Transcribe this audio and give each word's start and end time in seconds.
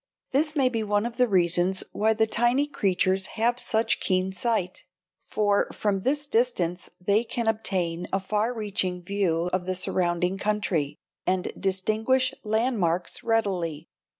This 0.31 0.55
may 0.55 0.67
be 0.67 0.81
one 0.81 1.05
of 1.05 1.17
the 1.17 1.27
reasons 1.27 1.83
why 1.91 2.13
the 2.13 2.25
tiny 2.25 2.65
creatures 2.65 3.27
have 3.37 3.59
such 3.59 3.99
keen 3.99 4.31
sight; 4.31 4.83
for 5.21 5.69
from 5.71 5.99
this 5.99 6.25
distance 6.25 6.89
they 6.99 7.23
can 7.23 7.45
obtain 7.47 8.07
a 8.11 8.19
far 8.19 8.51
reaching 8.51 9.03
view 9.03 9.51
of 9.53 9.67
the 9.67 9.75
surrounding 9.75 10.39
country 10.39 10.97
and 11.27 11.51
distinguish 11.55 12.33
landmarks 12.43 13.21
readily. 13.23 13.89